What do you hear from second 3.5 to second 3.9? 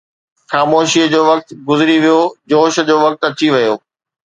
ويو